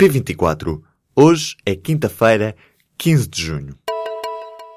[0.00, 0.80] P24.
[1.14, 2.56] Hoje é quinta-feira,
[2.96, 3.76] 15 de junho.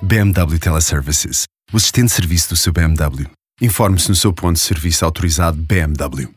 [0.01, 3.29] BMW Teleservices, o assistente de serviço do seu BMW.
[3.61, 6.27] Informe-se no seu ponto de serviço autorizado BMW.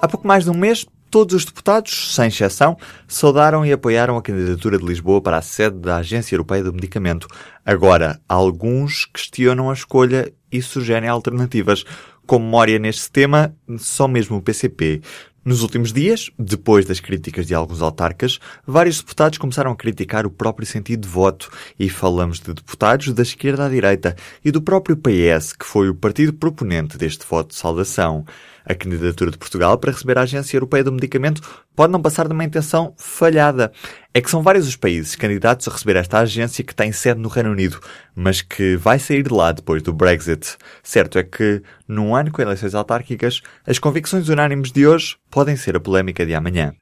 [0.00, 4.22] Há pouco mais de um mês, todos os deputados, sem exceção, saudaram e apoiaram a
[4.22, 7.28] candidatura de Lisboa para a sede da Agência Europeia do Medicamento.
[7.62, 11.84] Agora, alguns questionam a escolha e sugerem alternativas.
[12.26, 15.02] Com memória neste tema, só mesmo o PCP.
[15.44, 20.30] Nos últimos dias, depois das críticas de alguns autarcas, vários deputados começaram a criticar o
[20.30, 24.14] próprio sentido de voto e falamos de deputados da esquerda à direita
[24.44, 28.24] e do próprio PS, que foi o partido proponente deste voto de saudação.
[28.64, 31.42] A candidatura de Portugal para receber a Agência Europeia do Medicamento
[31.74, 33.72] pode não passar de uma intenção falhada.
[34.14, 37.28] É que são vários os países candidatos a receber esta agência que tem sede no
[37.28, 37.80] Reino Unido,
[38.14, 40.56] mas que vai sair de lá depois do Brexit.
[40.82, 45.76] Certo é que, num ano com eleições autárquicas, as convicções unânimes de hoje podem ser
[45.76, 46.74] a polémica de amanhã.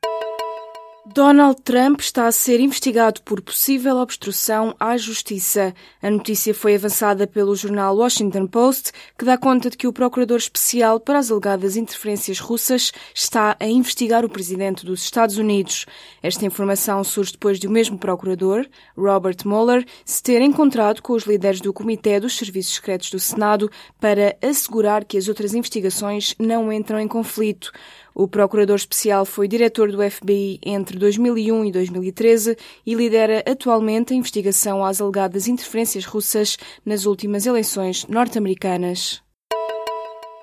[1.13, 5.75] Donald Trump está a ser investigado por possível obstrução à justiça.
[6.01, 10.37] A notícia foi avançada pelo jornal Washington Post, que dá conta de que o procurador
[10.37, 15.85] especial para as alegadas interferências russas está a investigar o presidente dos Estados Unidos.
[16.23, 18.65] Esta informação surge depois de o mesmo procurador,
[18.97, 23.69] Robert Mueller, se ter encontrado com os líderes do Comitê dos Serviços Secretos do Senado
[23.99, 27.73] para assegurar que as outras investigações não entram em conflito.
[28.15, 32.57] O procurador especial foi diretor do FBI entre 2001 e 2013
[32.87, 36.57] e lidera atualmente a investigação às alegadas interferências russas
[36.87, 39.21] nas últimas eleições norte-americanas.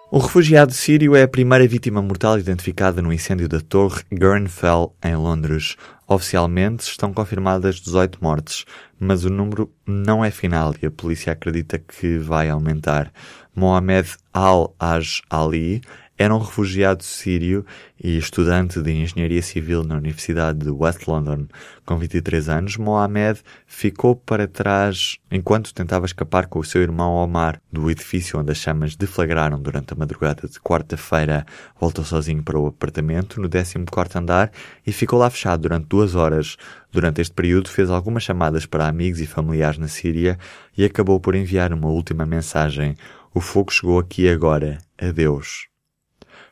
[0.09, 5.15] O refugiado sírio é a primeira vítima mortal identificada no incêndio da Torre Grenfell, em
[5.17, 5.75] Londres.
[6.07, 8.63] Oficialmente estão confirmadas 18 mortes,
[8.97, 13.11] mas o número não é final e a polícia acredita que vai aumentar.
[13.53, 15.81] Mohamed Al-Aj Ali
[16.17, 17.65] era um refugiado sírio
[18.03, 21.45] e estudante de engenharia civil na Universidade de West London.
[21.85, 27.61] Com 23 anos, Mohamed ficou para trás enquanto tentava escapar com o seu irmão Omar
[27.71, 31.45] do edifício onde as chamas deflagraram durante a madrugada de quarta-feira.
[31.79, 34.51] Voltou sozinho para o apartamento no 14º andar
[34.85, 36.57] e ficou lá fechado durante duas horas.
[36.91, 40.37] Durante este período fez algumas chamadas para amigos e familiares na Síria
[40.75, 42.95] e acabou por enviar uma última mensagem.
[43.33, 44.79] O fogo chegou aqui agora.
[44.97, 45.76] Adeus.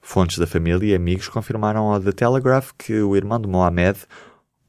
[0.07, 3.97] Fontes da família e amigos confirmaram ao The Telegraph que o irmão de Mohamed,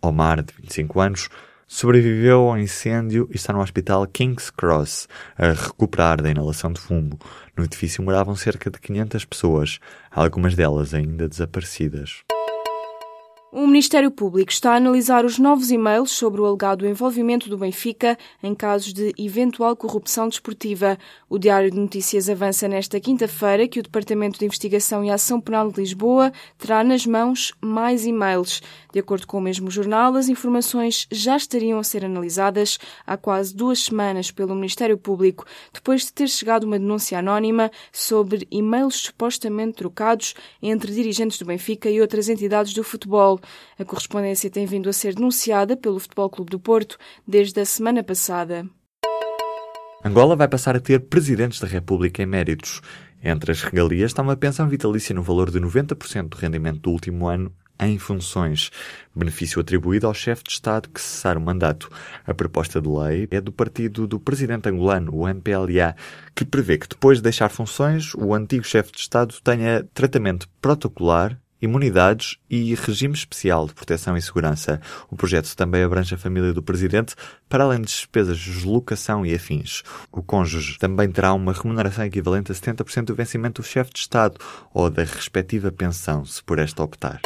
[0.00, 1.28] Omar, de 25 anos,
[1.68, 7.18] sobreviveu ao incêndio e está no hospital King's Cross a recuperar da inalação de fumo.
[7.54, 9.78] No edifício moravam cerca de 500 pessoas,
[10.10, 12.24] algumas delas ainda desaparecidas.
[13.58, 18.18] O Ministério Público está a analisar os novos e-mails sobre o alegado envolvimento do Benfica
[18.42, 20.98] em casos de eventual corrupção desportiva.
[21.26, 25.72] O Diário de Notícias avança nesta quinta-feira que o Departamento de Investigação e Ação Penal
[25.72, 28.60] de Lisboa terá nas mãos mais e-mails.
[28.92, 33.56] De acordo com o mesmo jornal, as informações já estariam a ser analisadas há quase
[33.56, 39.78] duas semanas pelo Ministério Público, depois de ter chegado uma denúncia anónima sobre e-mails supostamente
[39.78, 43.40] trocados entre dirigentes do Benfica e outras entidades do futebol.
[43.78, 46.96] A correspondência tem vindo a ser denunciada pelo Futebol Clube do Porto
[47.26, 48.68] desde a semana passada.
[50.04, 52.80] Angola vai passar a ter presidentes da República eméritos.
[53.22, 57.26] Entre as regalias está uma pensão vitalícia no valor de 90% do rendimento do último
[57.26, 58.70] ano em funções,
[59.14, 61.90] benefício atribuído ao chefe de Estado que cessar o mandato.
[62.26, 65.94] A proposta de lei é do partido do presidente angolano, o MPLA,
[66.34, 71.38] que prevê que depois de deixar funções, o antigo chefe de Estado tenha tratamento protocolar
[71.60, 74.80] imunidades e regime especial de proteção e segurança.
[75.10, 77.14] O projeto também abrange a família do presidente,
[77.48, 79.82] para além de despesas de deslocação e afins.
[80.12, 84.38] O cônjuge também terá uma remuneração equivalente a 70% do vencimento do chefe de Estado
[84.72, 87.20] ou da respectiva pensão, se por esta optar.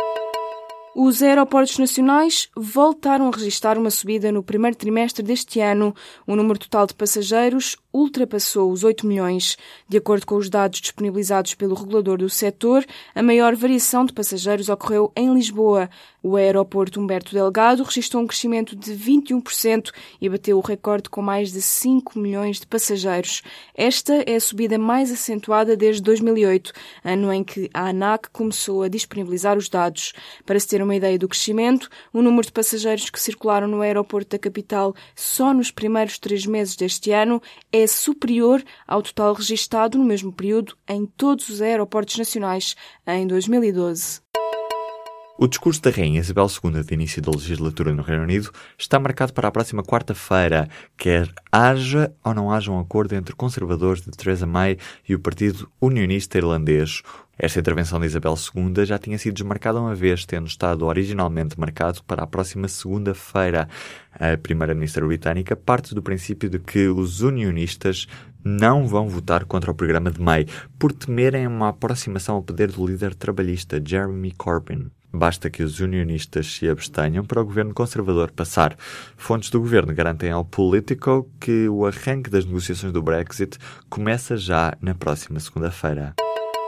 [0.95, 5.95] Os aeroportos nacionais voltaram a registrar uma subida no primeiro trimestre deste ano.
[6.27, 9.57] O número total de passageiros ultrapassou os 8 milhões.
[9.89, 12.85] De acordo com os dados disponibilizados pelo regulador do setor,
[13.15, 15.91] a maior variação de passageiros ocorreu em Lisboa.
[16.23, 19.91] O aeroporto Humberto Delgado registrou um crescimento de 21%
[20.21, 23.43] e bateu o recorde com mais de 5 milhões de passageiros.
[23.75, 26.73] Esta é a subida mais acentuada desde 2008,
[27.03, 30.13] ano em que a ANAC começou a disponibilizar os dados.
[30.45, 34.31] Para se ter uma ideia do crescimento, o número de passageiros que circularam no aeroporto
[34.31, 37.41] da capital só nos primeiros três meses deste ano
[37.73, 44.30] é superior ao total registado no mesmo período em todos os aeroportos nacionais em 2012.
[45.43, 49.33] O discurso da Rainha Isabel II de início da legislatura no Reino Unido está marcado
[49.33, 54.47] para a próxima quarta-feira, quer haja ou não haja um acordo entre conservadores de Theresa
[54.47, 54.77] May
[55.09, 57.01] e o Partido Unionista Irlandês.
[57.39, 62.05] Esta intervenção de Isabel II já tinha sido desmarcada uma vez, tendo estado originalmente marcado
[62.05, 63.67] para a próxima segunda-feira.
[64.13, 68.07] A primeira-ministra britânica parte do princípio de que os unionistas
[68.45, 70.47] não vão votar contra o programa de May
[70.79, 74.91] por temerem uma aproximação ao poder do líder trabalhista Jeremy Corbyn.
[75.13, 78.77] Basta que os unionistas se abstenham para o governo conservador passar.
[79.17, 83.59] Fontes do governo garantem ao Politico que o arranque das negociações do Brexit
[83.89, 86.15] começa já na próxima segunda-feira.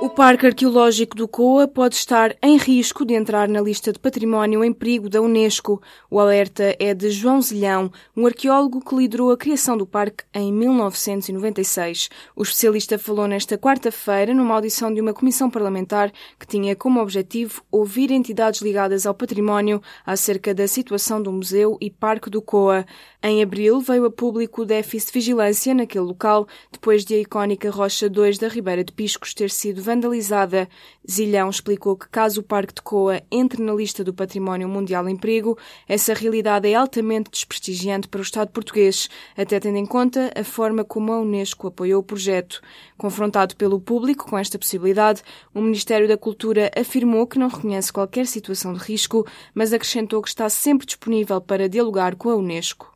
[0.03, 4.65] O Parque Arqueológico do Coa pode estar em risco de entrar na lista de património
[4.65, 5.81] em perigo da Unesco.
[6.11, 10.53] O alerta é de João Zilhão, um arqueólogo que liderou a criação do parque em
[10.53, 12.09] 1996.
[12.35, 17.63] O especialista falou nesta quarta-feira numa audição de uma comissão parlamentar que tinha como objetivo
[17.71, 22.85] ouvir entidades ligadas ao património acerca da situação do museu e parque do Coa.
[23.23, 27.71] Em abril veio a público o déficit de vigilância naquele local, depois de a icónica
[27.71, 30.69] Rocha 2 da Ribeira de Piscos ter sido vandalizada.
[31.09, 35.17] Zilhão explicou que caso o Parque de Coa entre na lista do Património Mundial em
[35.17, 40.43] Perigo, essa realidade é altamente desprestigiante para o Estado português, até tendo em conta a
[40.43, 42.61] forma como a Unesco apoiou o projeto.
[42.97, 45.23] Confrontado pelo público com esta possibilidade,
[45.55, 50.29] o Ministério da Cultura afirmou que não reconhece qualquer situação de risco, mas acrescentou que
[50.29, 52.93] está sempre disponível para dialogar com a Unesco.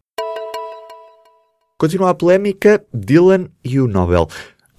[1.78, 4.28] Continua a polémica Dylan e o Nobel.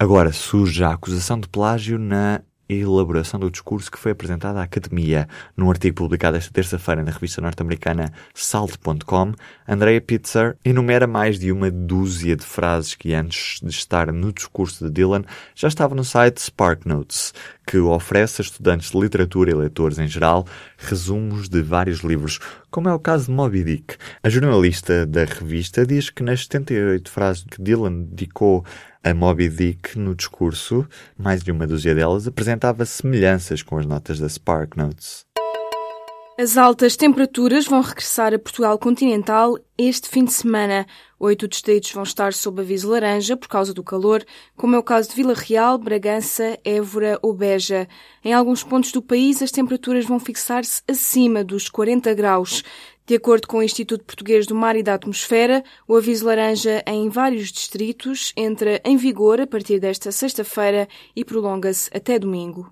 [0.00, 5.26] Agora surge a acusação de plágio na elaboração do discurso que foi apresentado à Academia.
[5.56, 9.32] Num artigo publicado esta terça-feira na revista norte-americana Salt.com,
[9.66, 14.84] Andrea Pitzer enumera mais de uma dúzia de frases que, antes de estar no discurso
[14.84, 17.34] de Dylan, já estavam no site SparkNotes,
[17.66, 20.46] que oferece a estudantes de literatura e leitores em geral
[20.76, 22.38] resumos de vários livros,
[22.70, 23.96] como é o caso de Moby Dick.
[24.22, 28.64] A jornalista da revista diz que nas 78 frases que Dylan dedicou
[29.02, 30.86] a Moby Dick, no discurso,
[31.16, 35.26] mais de uma dúzia delas, apresentava semelhanças com as notas da Spark Notes.
[36.40, 40.86] As altas temperaturas vão regressar a Portugal continental este fim de semana.
[41.18, 44.24] Oito distritos vão estar sob aviso laranja por causa do calor,
[44.56, 47.88] como é o caso de Vila Real, Bragança, Évora ou Beja.
[48.24, 52.62] Em alguns pontos do país, as temperaturas vão fixar-se acima dos 40 graus.
[53.08, 57.08] De acordo com o Instituto Português do Mar e da Atmosfera, o aviso laranja em
[57.08, 62.70] vários distritos entra em vigor a partir desta sexta-feira e prolonga-se até domingo.